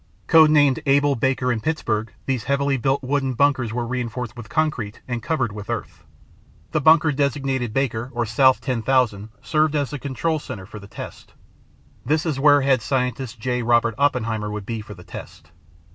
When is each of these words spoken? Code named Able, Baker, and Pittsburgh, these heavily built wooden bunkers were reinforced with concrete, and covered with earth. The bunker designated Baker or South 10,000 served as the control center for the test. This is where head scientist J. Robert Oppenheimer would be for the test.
Code 0.25 0.49
named 0.49 0.79
Able, 0.87 1.13
Baker, 1.13 1.51
and 1.51 1.61
Pittsburgh, 1.61 2.11
these 2.25 2.45
heavily 2.45 2.75
built 2.75 3.03
wooden 3.03 3.35
bunkers 3.35 3.71
were 3.71 3.85
reinforced 3.85 4.35
with 4.35 4.49
concrete, 4.49 4.99
and 5.07 5.21
covered 5.21 5.51
with 5.51 5.69
earth. 5.69 6.05
The 6.71 6.81
bunker 6.81 7.11
designated 7.11 7.71
Baker 7.71 8.09
or 8.11 8.25
South 8.25 8.61
10,000 8.61 9.29
served 9.43 9.75
as 9.75 9.91
the 9.91 9.99
control 9.99 10.39
center 10.39 10.65
for 10.65 10.79
the 10.79 10.87
test. 10.87 11.35
This 12.03 12.25
is 12.25 12.39
where 12.39 12.61
head 12.61 12.81
scientist 12.81 13.39
J. 13.39 13.61
Robert 13.61 13.93
Oppenheimer 13.99 14.49
would 14.49 14.65
be 14.65 14.81
for 14.81 14.95
the 14.95 15.03
test. 15.03 15.51